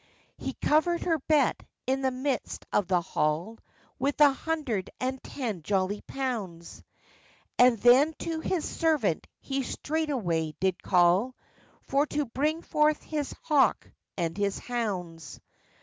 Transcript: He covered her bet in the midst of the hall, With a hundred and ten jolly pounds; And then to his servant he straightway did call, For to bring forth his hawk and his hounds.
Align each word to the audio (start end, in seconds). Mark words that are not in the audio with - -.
He 0.39 0.53
covered 0.55 1.01
her 1.03 1.19
bet 1.19 1.61
in 1.85 2.01
the 2.01 2.09
midst 2.09 2.65
of 2.73 2.87
the 2.87 3.01
hall, 3.01 3.59
With 3.99 4.19
a 4.19 4.33
hundred 4.33 4.89
and 4.99 5.21
ten 5.21 5.61
jolly 5.61 6.01
pounds; 6.01 6.83
And 7.59 7.77
then 7.77 8.15
to 8.17 8.39
his 8.39 8.65
servant 8.67 9.27
he 9.39 9.61
straightway 9.61 10.55
did 10.59 10.81
call, 10.81 11.35
For 11.83 12.07
to 12.07 12.25
bring 12.25 12.63
forth 12.63 13.03
his 13.03 13.35
hawk 13.43 13.91
and 14.17 14.35
his 14.35 14.57
hounds. 14.57 15.39